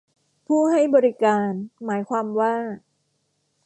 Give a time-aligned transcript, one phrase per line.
[0.47, 1.49] ผู้ให้บริการ
[1.85, 2.55] หมายความว่า